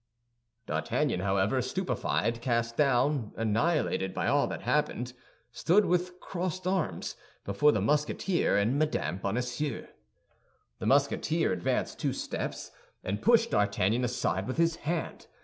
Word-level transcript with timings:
D'Artagnan, 0.65 1.19
however, 1.19 1.61
stupefied, 1.61 2.41
cast 2.41 2.75
down, 2.75 3.33
annihilated 3.37 4.15
by 4.15 4.25
all 4.27 4.47
that 4.47 4.63
happened, 4.63 5.13
stood, 5.51 5.85
with 5.85 6.19
crossed 6.19 6.65
arms, 6.65 7.15
before 7.45 7.71
the 7.71 7.81
Musketeer 7.81 8.57
and 8.57 8.79
Mme. 8.79 9.17
Bonacieux. 9.19 9.85
The 10.79 10.85
Musketeer 10.87 11.51
advanced 11.51 11.99
two 11.99 12.13
steps, 12.13 12.71
and 13.03 13.21
pushed 13.21 13.51
D'Artagnan 13.51 14.03
aside 14.03 14.47
with 14.47 14.57
his 14.57 14.77
hand. 14.77 15.27